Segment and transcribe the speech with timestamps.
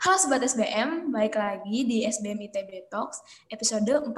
[0.00, 3.20] Halo Sobat SBM, balik lagi di SBM ITB Talks,
[3.52, 4.16] episode 45.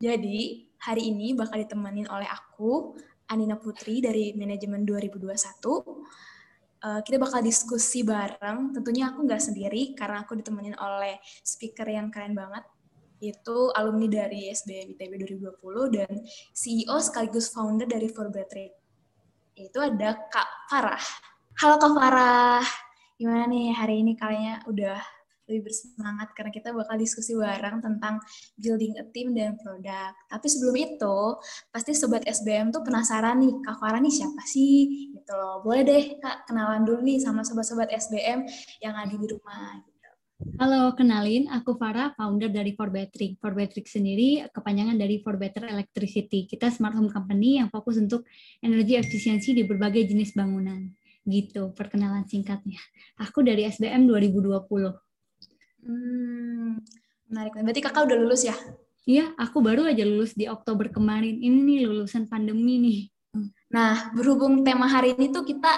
[0.00, 2.96] Jadi, hari ini bakal ditemenin oleh aku,
[3.28, 5.36] Anina Putri dari Manajemen 2021.
[5.36, 5.84] Uh,
[7.04, 12.32] kita bakal diskusi bareng, tentunya aku nggak sendiri karena aku ditemenin oleh speaker yang keren
[12.32, 12.64] banget,
[13.32, 16.12] itu alumni dari SBM ITB 2020 dan
[16.52, 18.76] CEO sekaligus founder dari Forbetric.
[19.56, 21.04] Itu ada Kak Farah.
[21.62, 22.66] Halo Kak Farah,
[23.16, 24.98] gimana nih hari ini kalian udah
[25.44, 28.16] lebih bersemangat karena kita bakal diskusi bareng tentang
[28.56, 30.16] building a team dan produk.
[30.28, 31.16] Tapi sebelum itu,
[31.68, 35.12] pasti sobat SBM tuh penasaran nih, Kak Farah nih siapa sih?
[35.12, 35.60] Gitu loh.
[35.60, 38.48] Boleh deh Kak kenalan dulu nih sama sobat-sobat SBM
[38.80, 39.93] yang ada di rumah.
[40.44, 43.40] Halo, kenalin aku Farah, founder dari Forbetric.
[43.40, 46.44] Forbetric sendiri kepanjangan dari For Better Electricity.
[46.44, 48.28] Kita smart home company yang fokus untuk
[48.60, 50.84] energi efisiensi di berbagai jenis bangunan.
[51.24, 52.76] Gitu, perkenalan singkatnya.
[53.24, 54.92] Aku dari SBM 2020.
[55.80, 56.76] Hmm,
[57.32, 57.56] menarik.
[57.64, 58.56] Berarti kakak udah lulus ya?
[59.08, 61.40] Iya, aku baru aja lulus di Oktober kemarin.
[61.40, 63.00] Ini nih lulusan pandemi nih.
[63.72, 65.72] Nah, berhubung tema hari ini tuh kita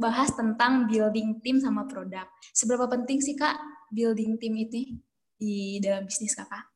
[0.00, 2.24] bahas tentang building tim sama produk.
[2.54, 4.96] Seberapa penting sih Kak building team itu
[5.36, 6.72] di dalam bisnis kakak?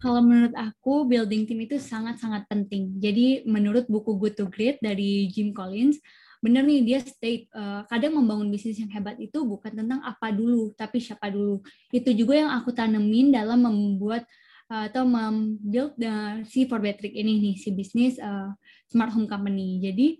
[0.00, 2.96] Kalau menurut aku, building team itu sangat-sangat penting.
[2.96, 6.00] Jadi menurut buku Good to Great dari Jim Collins,
[6.40, 10.72] benar nih dia state uh, kadang membangun bisnis yang hebat itu bukan tentang apa dulu,
[10.72, 11.60] tapi siapa dulu.
[11.92, 14.24] Itu juga yang aku tanemin dalam membuat
[14.72, 18.56] uh, atau membuild uh, si Forbetric ini nih, si bisnis uh,
[18.88, 19.84] smart home company.
[19.84, 20.16] Jadi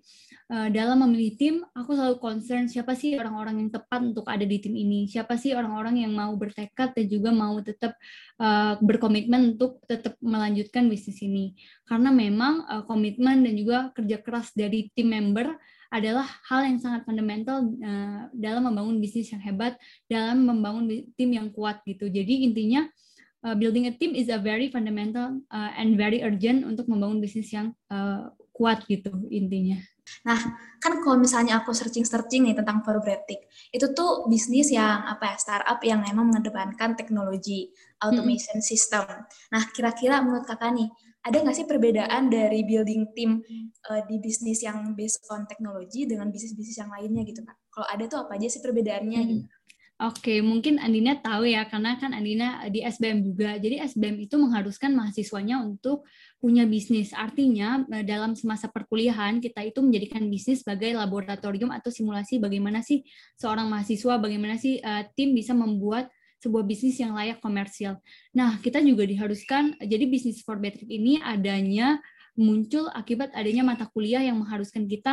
[0.50, 4.74] dalam memilih tim, aku selalu concern siapa sih orang-orang yang tepat untuk ada di tim
[4.74, 7.94] ini, siapa sih orang-orang yang mau bertekad dan juga mau tetap
[8.42, 11.54] uh, berkomitmen untuk tetap melanjutkan bisnis ini.
[11.86, 15.54] Karena memang uh, komitmen dan juga kerja keras dari tim member
[15.90, 19.78] adalah hal yang sangat fundamental uh, dalam membangun bisnis yang hebat,
[20.10, 22.10] dalam membangun tim yang kuat gitu.
[22.10, 23.09] Jadi intinya uh,
[23.56, 27.72] building a team is a very fundamental uh, and very urgent untuk membangun bisnis yang
[27.88, 29.80] uh, kuat gitu intinya.
[30.26, 30.36] Nah,
[30.82, 35.80] kan kalau misalnya aku searching-searching nih tentang Forbetic, itu tuh bisnis yang apa ya, startup
[35.86, 37.70] yang memang mengedepankan teknologi
[38.02, 38.66] automation hmm.
[38.66, 39.06] system.
[39.54, 40.90] Nah, kira-kira menurut kakak nih,
[41.20, 43.44] ada nggak sih perbedaan dari building team
[43.92, 47.56] uh, di bisnis yang based on teknologi dengan bisnis-bisnis yang lainnya gitu kak?
[47.70, 49.20] Kalau ada tuh apa aja sih perbedaannya?
[49.20, 49.30] Hmm.
[49.30, 49.59] Gitu?
[50.00, 53.60] Oke, mungkin Andina tahu ya, karena kan Andina di SBM juga.
[53.60, 56.08] Jadi SBM itu mengharuskan mahasiswanya untuk
[56.40, 57.12] punya bisnis.
[57.12, 63.04] Artinya eh, dalam semasa perkuliahan kita itu menjadikan bisnis sebagai laboratorium atau simulasi bagaimana sih
[63.36, 66.08] seorang mahasiswa, bagaimana sih uh, tim bisa membuat
[66.40, 68.00] sebuah bisnis yang layak komersial.
[68.32, 72.00] Nah, kita juga diharuskan, jadi bisnis for Betric ini adanya
[72.40, 75.12] muncul akibat adanya mata kuliah yang mengharuskan kita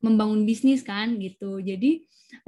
[0.00, 1.60] membangun bisnis kan gitu.
[1.60, 2.04] Jadi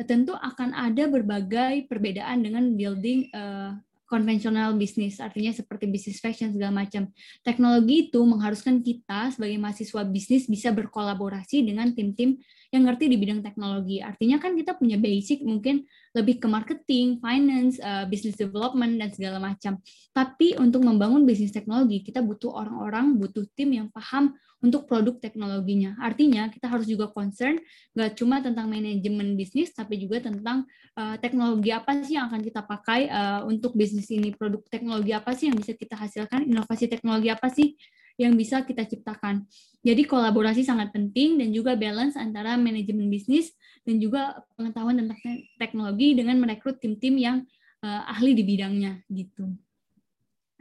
[0.08, 3.76] tentu akan ada berbagai perbedaan dengan building uh,
[4.12, 7.08] konvensional bisnis, artinya seperti bisnis fashion segala macam.
[7.40, 12.36] Teknologi itu mengharuskan kita sebagai mahasiswa bisnis bisa berkolaborasi dengan tim-tim
[12.72, 14.00] yang ngerti di bidang teknologi.
[14.00, 15.84] Artinya kan kita punya basic mungkin
[16.16, 19.76] lebih ke marketing, finance, uh, business development dan segala macam.
[20.16, 24.32] Tapi untuk membangun bisnis teknologi kita butuh orang-orang, butuh tim yang paham
[24.64, 26.00] untuk produk teknologinya.
[26.00, 27.60] Artinya kita harus juga concern
[27.92, 30.64] nggak cuma tentang manajemen bisnis, tapi juga tentang
[30.96, 35.36] uh, teknologi apa sih yang akan kita pakai uh, untuk bisnis ini, produk teknologi apa
[35.36, 37.76] sih yang bisa kita hasilkan, inovasi teknologi apa sih
[38.16, 39.44] yang bisa kita ciptakan.
[39.82, 43.50] Jadi kolaborasi sangat penting dan juga balance antara manajemen bisnis
[43.82, 45.18] dan juga pengetahuan tentang
[45.58, 47.36] teknologi dengan merekrut tim-tim yang
[47.82, 49.50] uh, ahli di bidangnya gitu.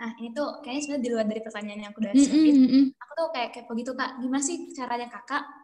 [0.02, 2.14] Nah, ini tuh kayaknya sebenarnya di luar dari pertanyaan yang aku udah.
[2.18, 2.84] Mm -hmm.
[2.98, 4.18] Aku tuh kayak kepo gitu, Kak.
[4.18, 5.61] Gimana sih caranya Kakak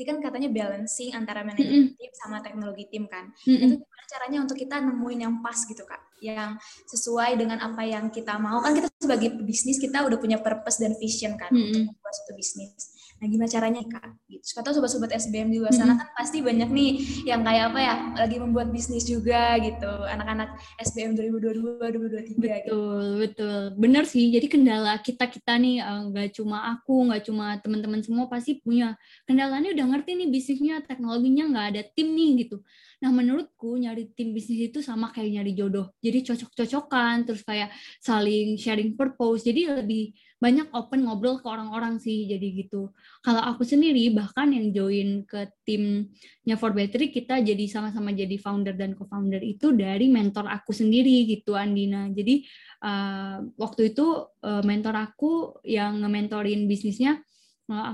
[0.00, 2.00] Tadi kan katanya balancing antara manajemen mm -hmm.
[2.00, 3.28] tim sama teknologi tim kan.
[3.44, 3.64] Mm -hmm.
[3.68, 6.56] Itu gimana caranya untuk kita nemuin yang pas gitu kak, yang
[6.88, 8.64] sesuai dengan apa yang kita mau.
[8.64, 11.68] Kan kita sebagai bisnis kita udah punya purpose dan vision kan mm -hmm.
[11.68, 12.96] untuk membuat suatu bisnis.
[13.20, 14.16] Nah, gimana caranya Kak?
[14.32, 14.40] Gitu.
[14.40, 16.90] Siapa tahu sobat-sobat SBM di luar sana kan pasti banyak nih
[17.28, 19.92] yang kayak apa ya, lagi membuat bisnis juga gitu.
[20.08, 22.80] Anak-anak SBM 2022 2023 Betul, gitu.
[23.20, 23.60] betul.
[23.76, 24.32] Benar sih.
[24.32, 28.96] Jadi kendala kita-kita nih eh, nggak cuma aku, nggak cuma teman-teman semua pasti punya
[29.28, 32.64] kendalanya udah ngerti nih bisnisnya, teknologinya nggak ada tim nih gitu.
[33.04, 35.92] Nah, menurutku nyari tim bisnis itu sama kayak nyari jodoh.
[36.00, 37.68] Jadi cocok-cocokan, terus kayak
[38.00, 39.44] saling sharing purpose.
[39.44, 42.90] Jadi lebih banyak open ngobrol ke orang-orang sih jadi gitu.
[43.20, 48.72] Kalau aku sendiri bahkan yang join ke timnya For Battery kita jadi sama-sama jadi founder
[48.72, 52.08] dan co-founder itu dari mentor aku sendiri gitu Andina.
[52.08, 52.48] Jadi
[52.80, 57.20] uh, waktu itu uh, mentor aku yang nge-mentorin bisnisnya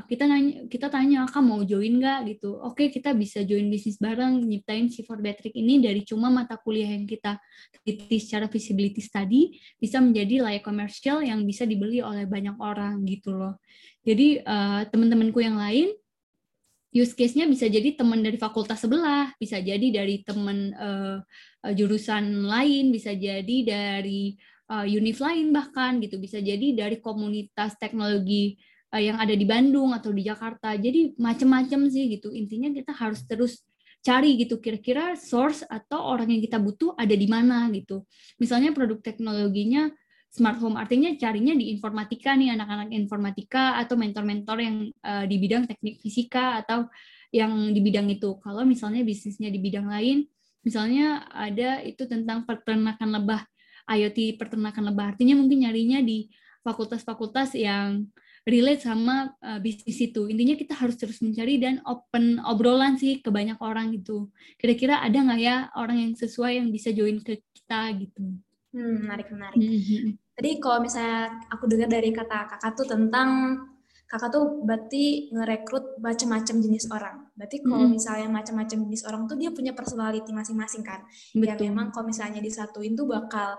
[0.09, 2.57] kita nanya, kita tanya, kak mau join nggak gitu?
[2.65, 7.05] Oke, kita bisa join bisnis bareng, nyiptain si Patrick ini dari cuma mata kuliah yang
[7.05, 7.37] kita
[7.85, 13.37] teliti secara visibility study bisa menjadi layak komersial yang bisa dibeli oleh banyak orang gitu
[13.37, 13.61] loh.
[14.01, 15.93] Jadi uh, teman-temanku yang lain
[16.97, 21.21] use case-nya bisa jadi teman dari fakultas sebelah, bisa jadi dari teman uh,
[21.77, 24.33] jurusan lain, bisa jadi dari
[24.73, 28.57] uh, univ lain bahkan gitu, bisa jadi dari komunitas teknologi
[28.93, 30.75] uh, yang ada di Bandung atau di Jakarta.
[30.77, 32.31] Jadi macam-macam sih gitu.
[32.31, 33.63] Intinya kita harus terus
[34.07, 38.07] cari gitu kira-kira source atau orang yang kita butuh ada di mana gitu.
[38.39, 39.91] Misalnya produk teknologinya
[40.31, 45.65] smart home artinya carinya di informatika nih anak-anak informatika atau mentor-mentor yang uh, di bidang
[45.65, 46.87] teknik fisika atau
[47.35, 48.39] yang di bidang itu.
[48.39, 50.29] Kalau misalnya bisnisnya di bidang lain,
[50.63, 53.43] misalnya ada itu tentang peternakan lebah,
[53.91, 55.17] IoT peternakan lebah.
[55.17, 56.31] Artinya mungkin nyarinya di
[56.63, 58.07] fakultas-fakultas yang
[58.47, 60.31] relate sama uh, bisnis itu.
[60.31, 64.31] Intinya kita harus terus mencari dan open obrolan sih ke banyak orang gitu.
[64.57, 68.39] Kira-kira ada nggak ya orang yang sesuai yang bisa join ke kita gitu.
[68.71, 69.59] Hmm, menarik, menarik.
[69.59, 70.07] Mm -hmm.
[70.39, 73.29] Tadi kalau misalnya aku dengar dari kata kakak tuh tentang
[74.07, 77.27] kakak tuh berarti ngerekrut macam-macam jenis orang.
[77.35, 77.97] Berarti kalau mm-hmm.
[77.99, 81.03] misalnya macam-macam jenis orang tuh dia punya personality masing-masing kan.
[81.35, 81.51] Ya Betul.
[81.51, 83.59] Ya memang kalau misalnya disatuin tuh bakal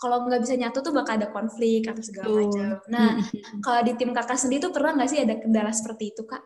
[0.00, 2.80] kalau nggak bisa nyatu tuh bakal ada konflik atau segala macam.
[2.88, 3.60] Nah, mm-hmm.
[3.60, 6.40] kalau di tim kakak sendiri tuh pernah nggak sih ada kendala seperti itu kak?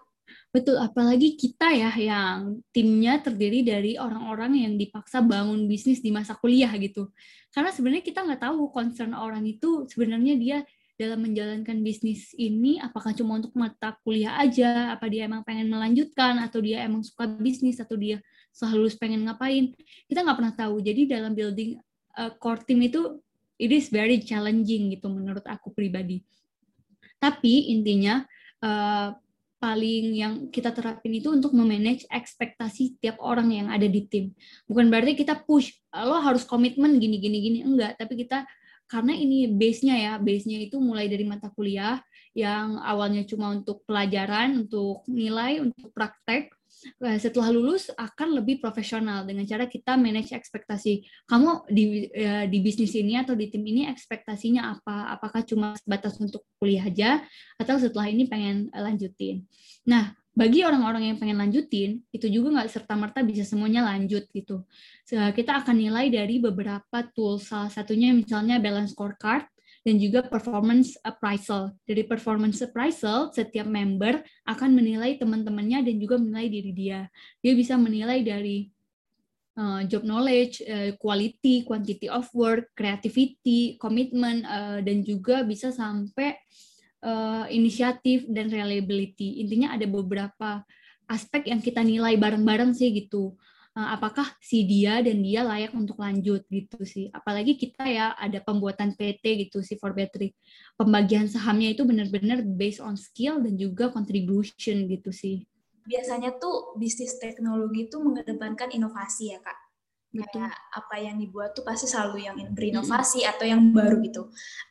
[0.50, 6.38] Betul, apalagi kita ya yang timnya terdiri dari orang-orang yang dipaksa bangun bisnis di masa
[6.38, 7.10] kuliah gitu
[7.54, 10.58] karena sebenarnya kita nggak tahu concern orang itu sebenarnya dia
[10.98, 16.38] dalam menjalankan bisnis ini apakah cuma untuk mata kuliah aja apa dia emang pengen melanjutkan
[16.42, 18.18] atau dia emang suka bisnis atau dia
[18.54, 19.74] selalu pengen ngapain
[20.06, 21.78] kita nggak pernah tahu jadi dalam building
[22.18, 23.22] uh, core team itu
[23.64, 26.20] it is very challenging gitu menurut aku pribadi
[27.16, 28.20] tapi intinya
[28.60, 29.16] uh,
[29.64, 34.36] paling yang kita terapin itu untuk memanage ekspektasi tiap orang yang ada di tim.
[34.68, 38.44] Bukan berarti kita push lo harus komitmen gini gini gini enggak, tapi kita
[38.84, 41.96] karena ini base-nya ya, base-nya itu mulai dari mata kuliah
[42.36, 46.63] yang awalnya cuma untuk pelajaran, untuk nilai, untuk praktek, Eh,
[47.18, 51.04] setelah lulus akan lebih profesional dengan cara kita manage ekspektasi.
[51.28, 55.14] Kamu di eh, di bisnis ini atau di tim ini ekspektasinya apa?
[55.16, 57.22] Apakah cuma sebatas untuk kuliah aja
[57.60, 59.44] atau setelah ini pengen lanjutin?
[59.84, 64.66] Nah, bagi orang-orang yang pengen lanjutin, itu juga nggak serta-merta bisa semuanya lanjut gitu.
[65.06, 69.46] Kita akan nilai dari beberapa tools, salah satunya misalnya balance scorecard,
[69.84, 71.76] dan juga performance appraisal.
[71.84, 77.00] Dari performance appraisal, setiap member akan menilai teman-temannya dan juga menilai diri dia.
[77.44, 78.72] Dia bisa menilai dari
[79.60, 86.32] uh, job knowledge, uh, quality, quantity of work, creativity, commitment, uh, dan juga bisa sampai
[87.04, 89.44] uh, inisiatif dan reliability.
[89.44, 90.64] Intinya ada beberapa
[91.04, 93.36] aspek yang kita nilai bareng-bareng sih gitu.
[93.74, 97.10] Eh, apakah si dia dan dia layak untuk lanjut gitu sih.
[97.10, 100.30] Apalagi kita ya ada pembuatan PT gitu si for battery.
[100.78, 105.42] Pembagian sahamnya itu benar-benar based on skill dan juga contribution gitu sih.
[105.90, 109.58] Biasanya tuh bisnis teknologi itu mengedepankan inovasi ya kak.
[110.14, 110.46] Betul.
[110.46, 113.32] Kayak apa yang dibuat tuh pasti selalu yang berinovasi mm -hmm.
[113.34, 114.22] atau yang baru gitu.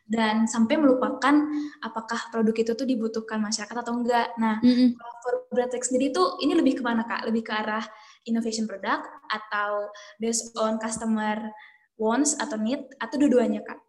[0.07, 1.35] Dan sampai melupakan
[1.83, 4.31] apakah produk itu tuh dibutuhkan masyarakat atau enggak.
[4.39, 4.88] Nah, mm -hmm.
[4.95, 5.35] kalau for
[5.83, 7.27] sendiri tuh ini lebih ke mana kak?
[7.27, 7.83] Lebih ke arah
[8.25, 11.51] innovation product atau based on customer
[12.00, 13.80] wants atau need atau dua-duanya kak?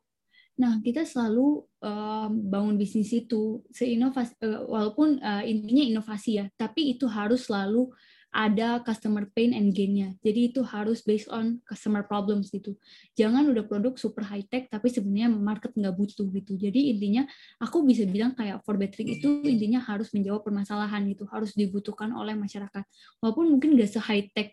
[0.55, 6.95] Nah kita selalu uh, bangun bisnis itu seinovasi uh, walaupun uh, intinya inovasi ya, tapi
[6.95, 7.91] itu harus selalu
[8.35, 10.19] ada customer pain and gain-nya.
[10.19, 12.75] Jadi itu harus based on customer problems gitu.
[13.15, 16.59] Jangan udah produk super high tech tapi sebenarnya market nggak butuh gitu.
[16.59, 17.23] Jadi intinya
[17.63, 22.35] aku bisa bilang kayak for battery itu intinya harus menjawab permasalahan gitu, harus dibutuhkan oleh
[22.35, 22.83] masyarakat.
[23.23, 24.51] Walaupun mungkin nggak se high tech.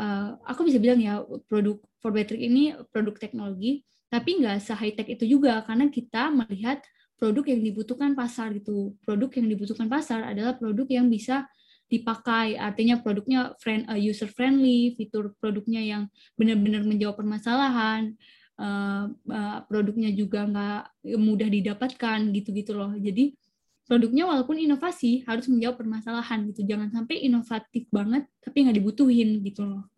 [0.00, 4.96] Uh, aku bisa bilang ya produk for battery ini produk teknologi, tapi nggak se high
[4.96, 6.80] tech itu juga karena kita melihat
[7.20, 8.96] produk yang dibutuhkan pasar gitu.
[9.04, 11.44] Produk yang dibutuhkan pasar adalah produk yang bisa
[11.90, 12.54] dipakai.
[12.54, 16.02] Artinya produknya friend uh, user friendly fitur produknya yang
[16.38, 18.14] benar-benar menjawab permasalahan
[18.62, 20.82] uh, uh, produknya juga nggak
[21.18, 22.94] mudah didapatkan gitu-gitu loh.
[22.94, 23.34] Jadi
[23.90, 26.62] produknya walaupun inovasi harus menjawab permasalahan gitu.
[26.62, 29.90] Jangan sampai inovatif banget tapi nggak dibutuhin gitu loh.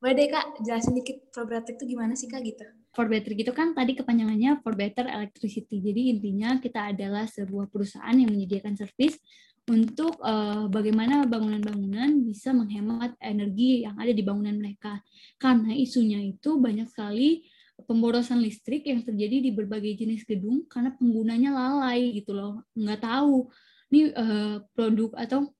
[0.00, 2.64] Boleh deh kak jelasin dikit for better itu gimana sih kak gitu?
[2.92, 5.80] For better gitu kan tadi kepanjangannya for better electricity.
[5.80, 9.20] Jadi intinya kita adalah sebuah perusahaan yang menyediakan service
[9.64, 15.00] untuk uh, bagaimana bangunan-bangunan bisa menghemat energi yang ada di bangunan mereka.
[15.40, 17.48] Karena isunya itu banyak sekali
[17.88, 23.48] pemborosan listrik yang terjadi di berbagai jenis gedung karena penggunanya lalai gitu loh, nggak tahu.
[23.94, 25.54] ini uh, produk atau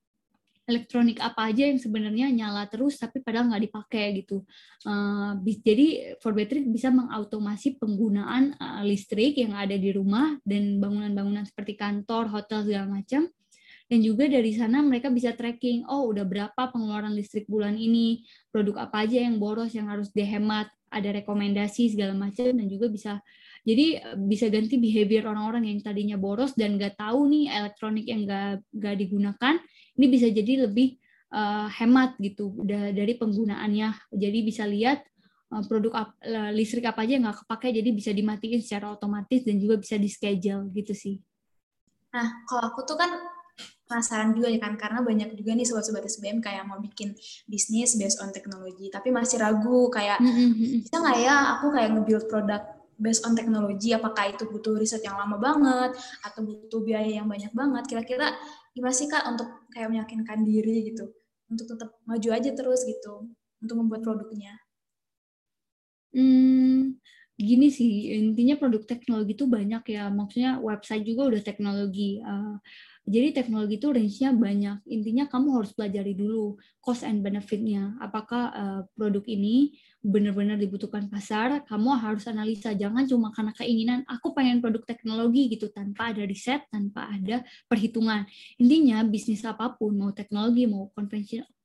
[0.64, 4.42] elektronik apa aja yang sebenarnya nyala terus tapi padahal nggak dipakai gitu.
[4.84, 11.44] Uh, jadi for battery bisa mengautomasi penggunaan uh, listrik yang ada di rumah dan bangunan-bangunan
[11.44, 13.28] seperti kantor, hotel segala macam.
[13.94, 18.90] Dan juga dari sana mereka bisa tracking, oh udah berapa pengeluaran listrik bulan ini, produk
[18.90, 23.22] apa aja yang boros yang harus dihemat, ada rekomendasi segala macam dan juga bisa
[23.62, 28.66] jadi bisa ganti behavior orang-orang yang tadinya boros dan nggak tahu nih elektronik yang nggak
[28.74, 29.54] nggak digunakan
[29.94, 30.98] ini bisa jadi lebih
[31.30, 34.10] uh, hemat gitu dari penggunaannya.
[34.10, 35.06] Jadi bisa lihat
[35.54, 39.62] uh, produk ap, uh, listrik apa aja nggak kepake, jadi bisa dimatiin secara otomatis dan
[39.62, 41.22] juga bisa di schedule gitu sih.
[42.10, 43.10] Nah, kalau aku tuh kan
[43.84, 47.12] penasaran juga ya kan karena banyak juga nih sobat-sobat SBM kayak mau bikin
[47.44, 50.82] bisnis based on teknologi tapi masih ragu kayak mm-hmm.
[50.82, 52.62] bisa nggak ya aku kayak nge-build produk
[52.99, 53.90] based on teknologi?
[53.90, 57.84] Apakah itu butuh riset yang lama banget atau butuh biaya yang banyak banget?
[57.90, 58.34] Kira-kira
[58.70, 61.11] gimana sih kak untuk kayak meyakinkan diri gitu
[61.50, 63.30] untuk tetap maju aja terus gitu
[63.62, 64.54] untuk membuat produknya?
[66.14, 67.02] Hmm
[67.34, 72.62] gini sih intinya produk teknologi itu banyak ya maksudnya website juga udah teknologi uh,
[73.04, 74.80] jadi teknologi itu range-nya banyak.
[74.88, 78.00] Intinya kamu harus pelajari dulu cost and benefit-nya.
[78.00, 82.73] Apakah uh, produk ini benar-benar dibutuhkan pasar, kamu harus analisa.
[82.73, 88.25] Jangan cuma karena keinginan, aku pengen produk teknologi gitu, tanpa ada riset, tanpa ada perhitungan.
[88.56, 90.88] Intinya bisnis apa pun, mau teknologi, mau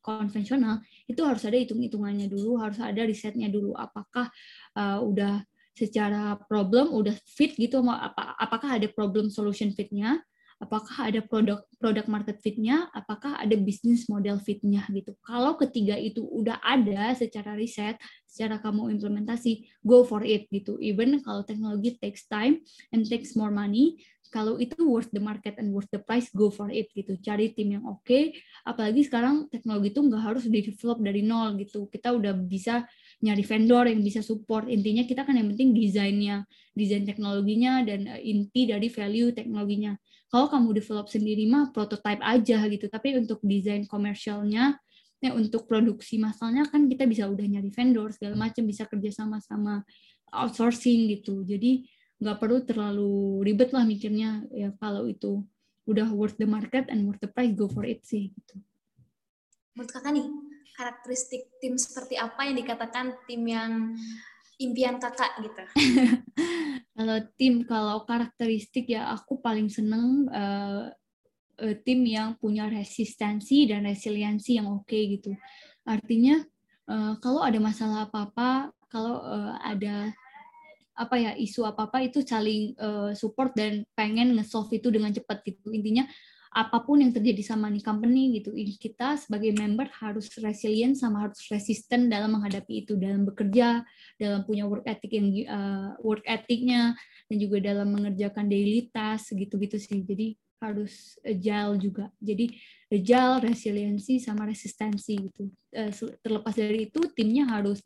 [0.04, 3.72] konvensional, itu harus ada hitung-hitungannya dulu, harus ada risetnya dulu.
[3.80, 4.28] Apakah
[4.76, 5.40] uh, udah
[5.80, 10.20] secara problem udah fit gitu apa apakah ada problem solution fitnya
[10.60, 15.16] apakah ada produk produk market fitnya, apakah ada bisnis model fitnya gitu.
[15.24, 17.96] Kalau ketiga itu udah ada secara riset,
[18.28, 20.76] secara kamu implementasi, go for it gitu.
[20.84, 22.60] Even kalau teknologi takes time
[22.92, 26.70] and takes more money, kalau itu worth the market and worth the price, go for
[26.70, 27.18] it gitu.
[27.18, 28.06] Cari tim yang oke.
[28.06, 28.38] Okay.
[28.62, 31.90] Apalagi sekarang teknologi itu nggak harus di develop dari nol gitu.
[31.90, 32.86] Kita udah bisa
[33.26, 34.70] nyari vendor yang bisa support.
[34.70, 36.46] Intinya kita kan yang penting desainnya,
[36.78, 39.98] desain teknologinya dan eh, inti dari value teknologinya.
[40.30, 44.78] Kalau kamu develop sendiri mah prototype aja gitu, tapi untuk desain komersialnya
[45.20, 49.44] ya untuk produksi masalnya kan kita bisa udah nyari vendor segala macam bisa kerja sama
[49.44, 49.84] sama
[50.32, 51.84] outsourcing gitu jadi
[52.24, 55.44] nggak perlu terlalu ribet lah mikirnya ya kalau itu
[55.88, 58.62] udah worth the market and worth the price go for it sih gitu.
[59.74, 60.28] Menurut kakak nih
[60.76, 63.72] karakteristik tim seperti apa yang dikatakan tim yang
[64.60, 65.64] impian kakak gitu?
[67.00, 70.92] kalau tim, kalau karakteristik ya aku paling seneng uh,
[71.84, 75.36] tim yang punya resistensi dan resiliensi yang oke okay, gitu.
[75.84, 76.40] Artinya
[76.88, 80.12] uh, kalau ada masalah apa-apa, kalau uh, ada
[81.00, 85.72] apa ya isu apa-apa itu saling uh, support dan pengen nge-solve itu dengan cepat gitu.
[85.72, 86.04] Intinya
[86.50, 91.46] apa pun yang terjadi sama nih company gitu kita sebagai member harus resilient sama harus
[91.54, 93.86] resisten dalam menghadapi itu dalam bekerja
[94.18, 96.98] dalam punya work ethic yang uh, work ethicnya
[97.30, 100.02] dan juga dalam mengerjakan daily task gitu-gitu sih.
[100.02, 102.06] Jadi harus agile juga.
[102.20, 102.58] Jadi
[102.90, 105.48] agile resiliensi sama resistensi gitu.
[105.70, 105.94] Uh,
[106.26, 107.80] terlepas dari itu timnya harus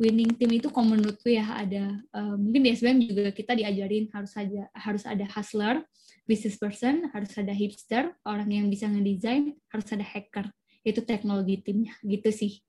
[0.00, 4.32] winning team itu kalau menurutku ya ada uh, mungkin di SBM juga kita diajarin harus
[4.32, 5.84] ada harus ada hustler
[6.30, 10.46] business person, harus ada hipster, orang yang bisa ngedesain, harus ada hacker.
[10.86, 12.62] Itu teknologi timnya, gitu sih.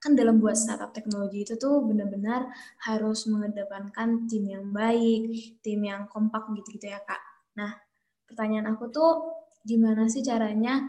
[0.00, 2.48] Kan dalam buat startup teknologi itu tuh benar-benar
[2.88, 7.20] harus mengedepankan tim yang baik, tim yang kompak gitu-gitu ya, Kak.
[7.60, 7.76] Nah,
[8.24, 9.12] pertanyaan aku tuh
[9.60, 10.80] gimana sih caranya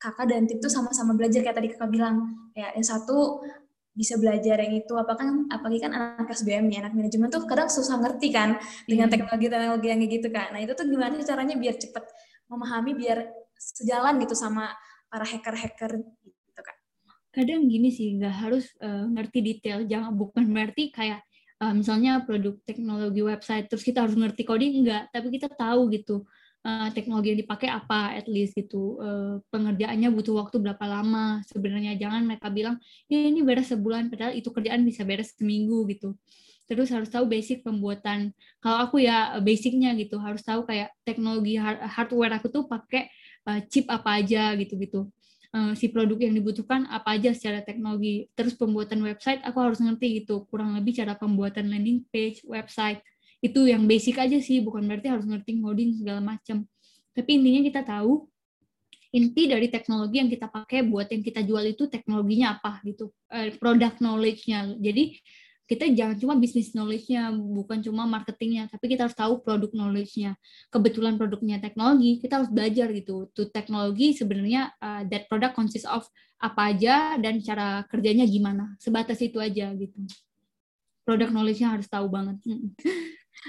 [0.00, 2.48] kakak dan tim tuh sama-sama belajar kayak tadi kakak bilang.
[2.56, 3.44] Ya, yang satu
[3.92, 7.68] bisa belajar yang itu apa kan apalagi kan anak SBM ya anak manajemen tuh kadang
[7.68, 8.56] susah ngerti kan
[8.88, 12.04] dengan teknologi-teknologi yang gitu kan nah itu tuh gimana caranya biar cepet
[12.48, 13.28] memahami biar
[13.60, 14.72] sejalan gitu sama
[15.12, 16.76] para hacker-hacker gitu kan
[17.36, 21.20] kadang gini sih nggak harus uh, ngerti detail jangan bukan berarti kayak
[21.60, 26.24] uh, misalnya produk teknologi website terus kita harus ngerti coding enggak tapi kita tahu gitu
[26.62, 28.98] uh, teknologi yang dipakai apa at least gitu.
[29.02, 31.98] Uh, pengerjaannya butuh waktu berapa lama sebenarnya.
[31.98, 32.78] Jangan mereka bilang
[33.10, 36.14] ya ini beres sebulan padahal itu kerjaan bisa beres seminggu gitu.
[36.70, 38.32] Terus harus tahu basic pembuatan.
[38.62, 43.10] Kalau aku ya basicnya gitu harus tahu kayak teknologi hardware aku tuh pakai
[43.50, 45.10] uh, chip apa aja gitu gitu
[45.76, 48.24] si produk yang dibutuhkan apa aja secara teknologi.
[48.32, 53.04] Terus pembuatan website aku harus ngerti gitu kurang lebih cara pembuatan landing page website
[53.42, 56.62] itu yang basic aja sih bukan berarti harus ngerti coding segala macam
[57.12, 58.30] tapi intinya kita tahu
[59.12, 63.50] inti dari teknologi yang kita pakai buat yang kita jual itu teknologinya apa gitu uh,
[63.60, 65.18] product knowledge-nya jadi
[65.72, 70.36] kita jangan cuma bisnis knowledge-nya, bukan cuma marketingnya, tapi kita harus tahu produk knowledge-nya.
[70.68, 73.32] Kebetulan produknya teknologi, kita harus belajar gitu.
[73.32, 76.04] To teknologi sebenarnya uh, that product consists of
[76.36, 78.76] apa aja dan cara kerjanya gimana.
[78.76, 79.96] Sebatas itu aja gitu.
[81.08, 82.36] Produk knowledge-nya harus tahu banget.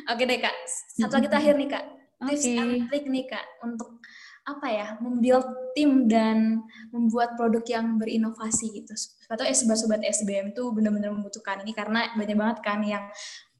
[0.09, 0.55] Oke deh kak,
[0.97, 1.85] satu lagi terakhir nih kak.
[2.23, 2.55] Tips okay.
[2.55, 3.99] and trick nih kak untuk
[4.43, 8.91] apa ya membuild tim dan membuat produk yang berinovasi gitu.
[9.31, 13.07] Atau eh, sobat-sobat SBM itu benar-benar membutuhkan ini karena banyak banget kan yang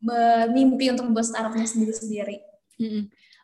[0.03, 2.38] bermimpi untuk membuat startupnya sendiri-sendiri.
[2.80, 3.03] -hmm.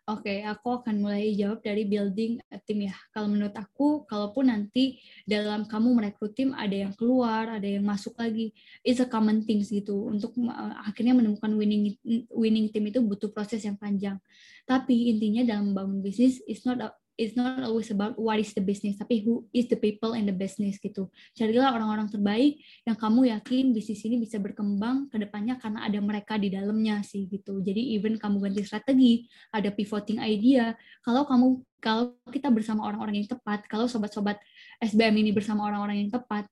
[0.09, 2.97] Oke, okay, aku akan mulai jawab dari building tim ya.
[3.13, 8.17] Kalau menurut aku, kalaupun nanti dalam kamu merekrut tim ada yang keluar, ada yang masuk
[8.17, 8.49] lagi,
[8.81, 10.09] it's a common things gitu.
[10.09, 11.93] Untuk uh, akhirnya menemukan winning
[12.33, 14.17] winning team itu butuh proses yang panjang.
[14.65, 16.81] Tapi intinya dalam membangun bisnis is not
[17.19, 20.31] it's not always about what is the business, tapi who is the people in the
[20.31, 21.11] business gitu.
[21.35, 26.39] Carilah orang-orang terbaik yang kamu yakin bisnis ini bisa berkembang ke depannya karena ada mereka
[26.39, 27.59] di dalamnya sih gitu.
[27.59, 30.71] Jadi even kamu ganti strategi, ada pivoting idea,
[31.03, 34.39] kalau kamu kalau kita bersama orang-orang yang tepat, kalau sobat-sobat
[34.79, 36.47] SBM ini bersama orang-orang yang tepat,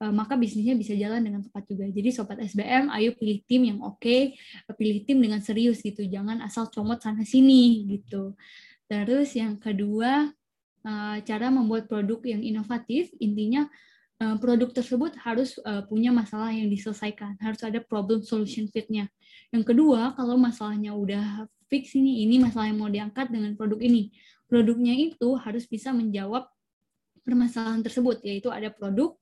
[0.00, 1.88] eh, maka bisnisnya bisa jalan dengan tepat juga.
[1.88, 4.36] Jadi sobat SBM, ayo pilih tim yang oke, okay,
[4.76, 8.36] pilih tim dengan serius gitu, jangan asal comot sana sini gitu.
[8.90, 10.34] Terus yang kedua,
[10.82, 13.70] eh, cara membuat produk yang inovatif, intinya
[14.18, 19.06] eh, produk tersebut harus eh, punya masalah yang diselesaikan, harus ada problem solution fit-nya.
[19.54, 24.10] Yang kedua, kalau masalahnya udah fix ini, ini masalah yang mau diangkat dengan produk ini.
[24.50, 26.50] Produknya itu harus bisa menjawab
[27.22, 29.14] permasalahan tersebut, yaitu ada produk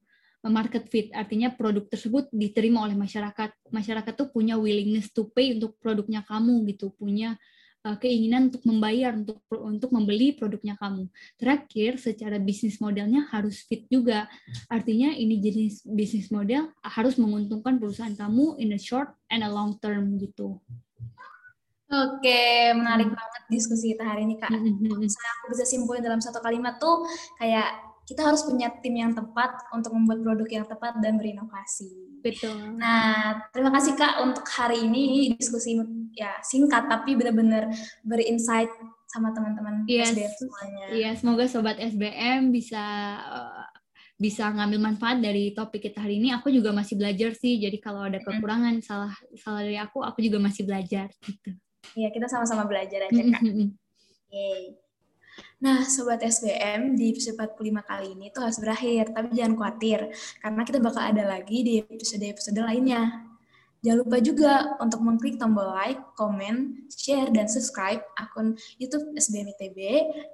[0.49, 3.53] market fit, artinya produk tersebut diterima oleh masyarakat.
[3.69, 7.37] Masyarakat tuh punya willingness to pay untuk produknya kamu gitu, punya
[8.03, 11.09] keinginan untuk membayar untuk untuk membeli produknya kamu.
[11.41, 14.29] Terakhir, secara bisnis modelnya harus fit juga.
[14.69, 19.79] Artinya ini jenis bisnis model harus menguntungkan perusahaan kamu in a short and a long
[19.81, 20.61] term gitu.
[21.89, 24.53] Oke, menarik banget diskusi kita hari ini, Kak.
[24.53, 25.09] Mm-hmm.
[25.09, 27.09] Saya aku bisa simpulin dalam satu kalimat tuh
[27.41, 31.93] kayak kita harus punya tim yang tepat untuk membuat produk yang tepat dan berinovasi.
[32.25, 32.81] Betul.
[32.81, 35.77] Nah, terima kasih Kak untuk hari ini diskusi
[36.17, 37.69] ya singkat tapi benar-benar
[38.01, 38.73] berinsight
[39.13, 40.17] sama teman-teman yes.
[40.17, 40.85] SBM semuanya.
[40.89, 42.85] Iya, semoga sobat SBM bisa
[43.29, 43.69] uh,
[44.17, 46.33] bisa ngambil manfaat dari topik kita hari ini.
[46.33, 47.61] Aku juga masih belajar sih.
[47.61, 48.85] Jadi kalau ada kekurangan mm.
[48.89, 51.53] salah salah dari aku, aku juga masih belajar gitu.
[51.93, 53.43] Iya, kita sama-sama belajar aja, Kak.
[54.33, 54.88] Yay.
[55.59, 60.01] Nah, Sobat SBM, di episode 45 kali ini tuh harus berakhir, tapi jangan khawatir,
[60.39, 63.27] karena kita bakal ada lagi di episode-episode lainnya.
[63.79, 69.79] Jangan lupa juga untuk mengklik tombol like, komen, share, dan subscribe akun YouTube SBM ITB,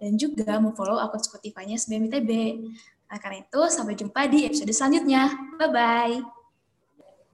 [0.01, 2.31] dan juga memfollow akun Spotify-nya SBM ITB.
[3.13, 5.29] Nah, karena itu, sampai jumpa di episode selanjutnya.
[5.61, 6.25] Bye-bye.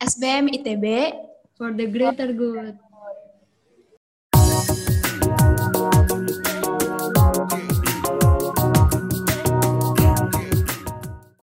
[0.03, 0.87] SBM ITB
[1.55, 2.90] for the greater good.